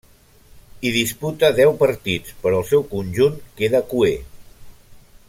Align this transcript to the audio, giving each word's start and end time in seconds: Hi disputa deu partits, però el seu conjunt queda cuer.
Hi 0.89 0.93
disputa 0.95 1.51
deu 1.59 1.75
partits, 1.83 2.33
però 2.45 2.63
el 2.63 2.67
seu 2.71 2.85
conjunt 2.97 3.39
queda 3.61 3.87
cuer. 3.93 4.15